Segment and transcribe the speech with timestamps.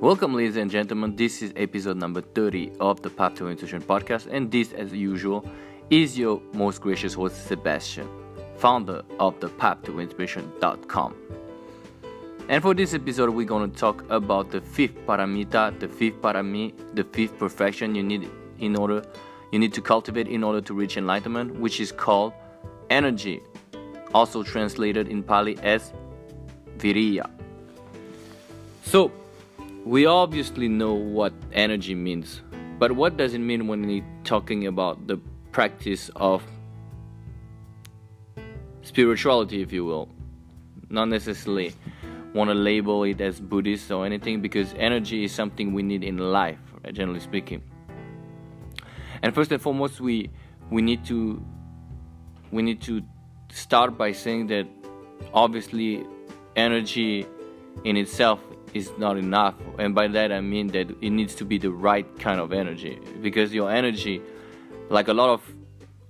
[0.00, 1.16] Welcome, ladies and gentlemen.
[1.16, 5.48] This is episode number 30 of the Path to Intuition podcast, and this, as usual,
[5.88, 8.06] is your most gracious host, Sebastian,
[8.58, 11.14] founder of the Path to Inspiration.com.
[12.50, 16.74] And for this episode, we're going to talk about the fifth paramita, the fifth parami,
[16.94, 19.02] the fifth perfection you need in order
[19.50, 22.34] you need to cultivate in order to reach enlightenment, which is called
[22.90, 23.40] energy,
[24.12, 25.94] also translated in Pali as
[26.76, 27.30] viriya.
[28.82, 29.10] So,
[29.86, 32.42] we obviously know what energy means,
[32.80, 35.16] but what does it mean when we're talking about the
[35.52, 36.42] practice of
[38.82, 40.08] spirituality, if you will?
[40.90, 41.72] Not necessarily
[42.34, 46.18] want to label it as Buddhist or anything because energy is something we need in
[46.18, 46.58] life,
[46.92, 47.62] generally speaking.
[49.22, 50.30] And first and foremost, we
[50.68, 51.40] we need to
[52.50, 53.02] we need to
[53.52, 54.66] start by saying that
[55.32, 56.04] obviously
[56.56, 57.24] energy
[57.84, 58.40] in itself
[58.76, 59.54] is not enough.
[59.78, 62.98] And by that i mean that it needs to be the right kind of energy.
[63.20, 64.22] Because your energy
[64.88, 65.42] like a lot of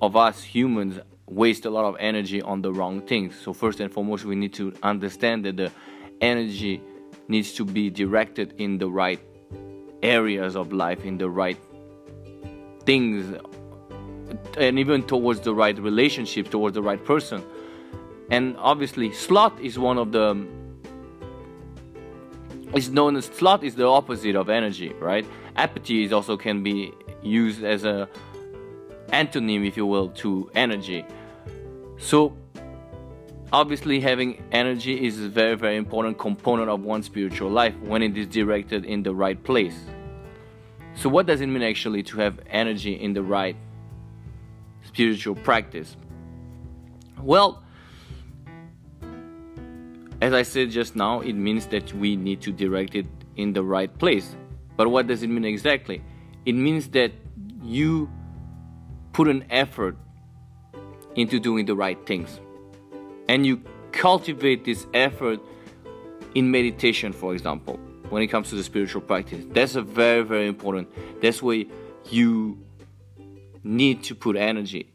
[0.00, 3.38] of us humans waste a lot of energy on the wrong things.
[3.38, 5.70] So first and foremost we need to understand that the
[6.20, 6.80] energy
[7.28, 9.20] needs to be directed in the right
[10.02, 11.58] areas of life in the right
[12.84, 13.36] things
[14.56, 17.42] and even towards the right relationship towards the right person.
[18.30, 20.46] And obviously sloth is one of the
[22.74, 25.26] is known as sloth is the opposite of energy, right?
[25.56, 28.08] Apathy is also can be used as a
[29.08, 31.04] antonym, if you will, to energy.
[31.98, 32.36] So
[33.52, 38.16] obviously having energy is a very very important component of one's spiritual life when it
[38.16, 39.78] is directed in the right place.
[40.94, 43.56] So what does it mean actually to have energy in the right
[44.84, 45.96] spiritual practice?
[47.22, 47.62] Well,
[50.20, 53.62] as I said just now, it means that we need to direct it in the
[53.62, 54.34] right place.
[54.76, 56.02] But what does it mean exactly?
[56.44, 57.12] It means that
[57.62, 58.10] you
[59.12, 59.96] put an effort
[61.14, 62.40] into doing the right things.
[63.28, 65.40] And you cultivate this effort
[66.34, 67.78] in meditation, for example,
[68.08, 69.44] when it comes to the spiritual practice.
[69.50, 70.88] That's a very, very important.
[71.20, 71.64] That's where
[72.10, 72.58] you
[73.62, 74.92] need to put energy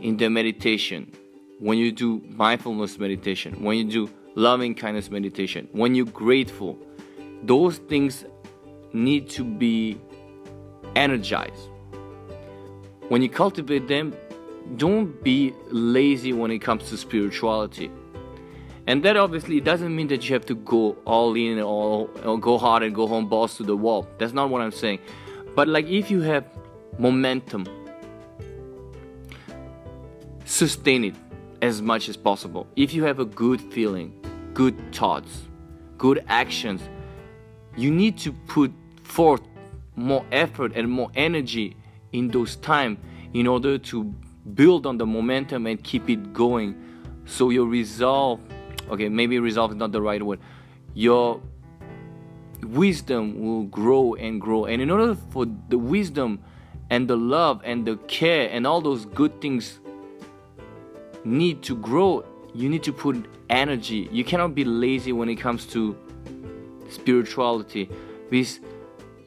[0.00, 1.12] in the meditation
[1.58, 6.78] when you do mindfulness meditation, when you do loving kindness meditation, when you're grateful,
[7.42, 8.24] those things
[8.92, 10.00] need to be
[10.96, 11.68] energized.
[13.08, 14.14] When you cultivate them,
[14.76, 17.90] don't be lazy when it comes to spirituality.
[18.86, 22.58] And that obviously doesn't mean that you have to go all in or, or go
[22.58, 24.06] hard and go home balls to the wall.
[24.18, 24.98] That's not what I'm saying.
[25.54, 26.44] But like if you have
[26.98, 27.66] momentum,
[30.44, 31.14] sustain it
[31.62, 32.66] as much as possible.
[32.76, 34.12] If you have a good feeling,
[34.54, 35.42] good thoughts,
[35.98, 36.80] good actions,
[37.76, 38.72] you need to put
[39.02, 39.42] forth
[39.96, 41.76] more effort and more energy
[42.12, 42.98] in those time
[43.32, 44.04] in order to
[44.54, 46.74] build on the momentum and keep it going.
[47.26, 48.40] So your resolve
[48.90, 50.40] okay maybe resolve is not the right word.
[50.94, 51.40] Your
[52.62, 54.66] wisdom will grow and grow.
[54.66, 56.42] And in order for the wisdom
[56.90, 59.80] and the love and the care and all those good things
[61.24, 62.24] need to grow,
[62.54, 64.08] you need to put energy.
[64.12, 65.96] You cannot be lazy when it comes to
[66.88, 67.90] spirituality.
[68.30, 68.60] Because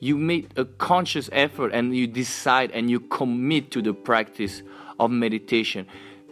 [0.00, 4.62] you make a conscious effort and you decide and you commit to the practice
[5.00, 5.86] of meditation.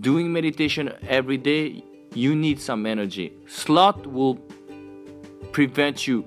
[0.00, 3.32] Doing meditation every day, you need some energy.
[3.46, 4.36] Sloth will
[5.52, 6.24] prevent you.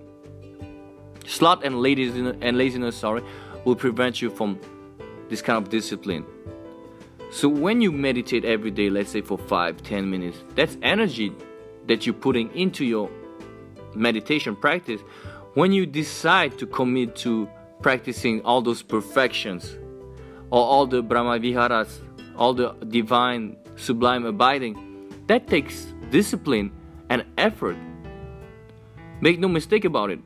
[1.26, 3.24] Sloth and laziness, and laziness, sorry,
[3.66, 4.60] will prevent you from
[5.30, 6.26] this kind of discipline.
[7.32, 11.34] So when you meditate every day, let's say for five, ten minutes, that's energy
[11.88, 13.10] that you're putting into your
[13.96, 15.00] meditation practice.
[15.54, 17.50] When you decide to commit to
[17.82, 19.78] practicing all those perfections
[20.50, 22.00] or all the Brahma Viharas,
[22.36, 26.74] all the divine, sublime abiding, that takes discipline
[27.10, 27.78] and effort.
[29.22, 30.20] Make no mistake about it.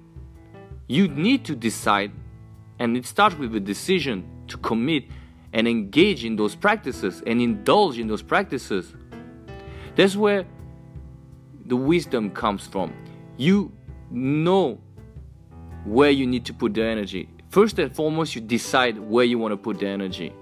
[0.88, 2.12] You need to decide,
[2.80, 5.06] and it starts with a decision to commit
[5.56, 8.94] and engage in those practices and indulge in those practices.
[9.96, 10.46] That's where
[11.66, 12.94] the wisdom comes from.
[13.38, 13.72] You
[14.12, 14.82] know
[15.86, 17.30] where you need to put the energy.
[17.50, 20.34] First and foremost, you decide where you want to put the energy.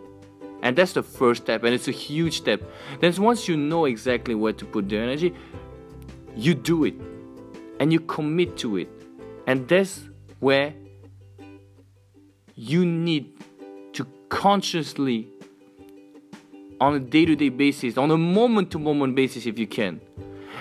[0.64, 2.64] And that's the first step, and it's a huge step.
[3.00, 5.34] Then, once you know exactly where to put the energy,
[6.36, 6.96] you do it
[7.80, 8.90] and you commit to it.
[9.46, 10.74] And that's where
[12.56, 13.34] you need
[14.34, 15.28] consciously
[16.82, 20.02] on a day to day basis, on a moment to moment basis, if you can,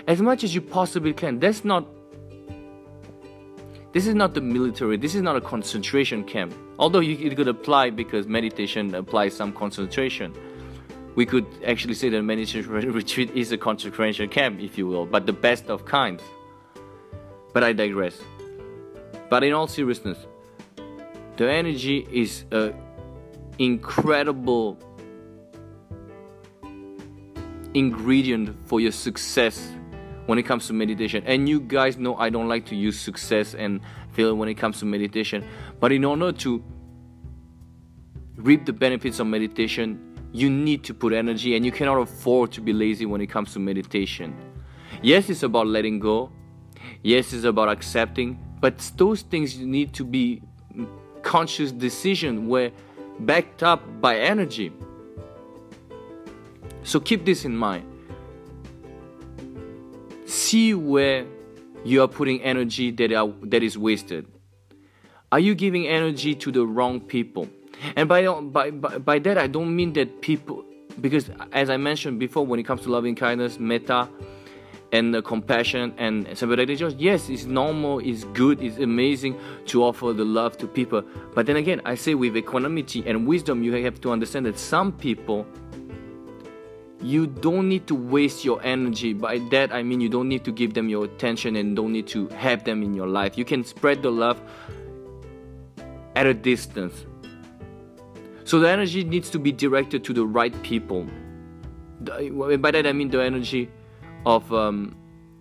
[0.06, 1.40] as much as you possibly can.
[1.40, 1.86] That's not
[3.92, 4.96] This is not the military.
[4.96, 6.54] This is not a concentration camp.
[6.78, 10.34] Although you, it could apply because meditation applies some concentration.
[11.14, 12.70] We could actually say that meditation
[13.00, 16.22] retreat is a concentration camp, if you will, but the best of kinds.
[17.52, 18.16] But I digress.
[19.28, 20.18] But in all seriousness,
[21.36, 22.72] the energy is a
[23.58, 24.78] incredible
[27.74, 29.72] ingredient for your success
[30.26, 31.22] when it comes to meditation.
[31.26, 33.80] And you guys know I don't like to use success and
[34.12, 35.44] failure when it comes to meditation.
[35.80, 36.62] But in order to
[38.36, 42.60] reap the benefits of meditation, you need to put energy and you cannot afford to
[42.60, 44.34] be lazy when it comes to meditation.
[45.02, 46.30] Yes, it's about letting go.
[47.02, 48.38] Yes, it's about accepting.
[48.60, 50.42] But those things you need to be
[51.22, 52.70] conscious decision where
[53.20, 54.72] backed up by energy.
[56.84, 57.88] So keep this in mind.
[60.26, 61.26] See where
[61.84, 64.26] you are putting energy that, are, that is wasted.
[65.30, 67.48] Are you giving energy to the wrong people?
[67.96, 70.64] And by, by, by, by that, I don't mean that people,
[71.00, 74.08] because as I mentioned before, when it comes to loving kindness, metta,
[74.92, 80.12] and the compassion and sympathetic just yes it's normal it's good it's amazing to offer
[80.12, 81.02] the love to people.
[81.34, 84.92] But then again i say with equanimity and wisdom you have to understand that some
[84.92, 85.46] people
[87.00, 89.14] you don't need to waste your energy.
[89.14, 92.06] By that i mean you don't need to give them your attention and don't need
[92.08, 93.38] to have them in your life.
[93.38, 94.40] You can spread the love
[96.14, 97.06] at a distance.
[98.44, 101.06] So the energy needs to be directed to the right people.
[102.02, 103.70] By that i mean the energy
[104.24, 104.96] of um,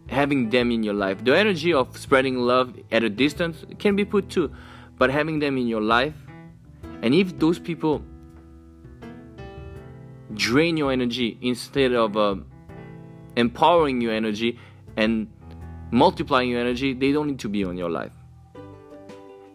[0.07, 1.23] having them in your life.
[1.23, 4.51] The energy of spreading love at a distance can be put too,
[4.97, 6.15] but having them in your life,
[7.01, 8.03] and if those people
[10.33, 12.35] drain your energy instead of uh,
[13.35, 14.57] empowering your energy
[14.97, 15.27] and
[15.91, 18.13] multiplying your energy, they don't need to be on your life.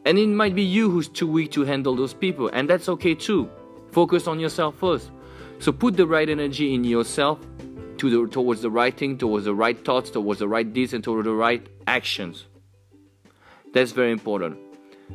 [0.05, 3.15] And it might be you who's too weak to handle those people, and that's okay
[3.15, 3.51] too.
[3.91, 5.11] Focus on yourself first.
[5.59, 7.41] So put the right energy in yourself
[7.99, 11.03] to the, towards the right thing, towards the right thoughts, towards the right deeds, and
[11.03, 12.47] towards the right actions.
[13.73, 14.59] That's very important.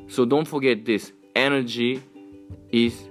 [0.07, 2.01] So don't forget this energy
[2.69, 3.01] is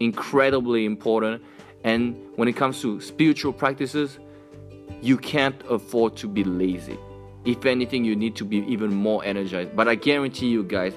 [0.00, 1.42] incredibly important.
[1.84, 4.18] And when it comes to spiritual practices,
[5.00, 6.98] you can't afford to be lazy.
[7.44, 9.74] If anything, you need to be even more energized.
[9.76, 10.94] But I guarantee you guys,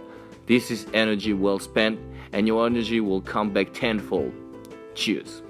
[0.48, 2.00] this is energy well spent,
[2.34, 4.34] and your energy will come back tenfold.
[4.96, 5.44] Cheers.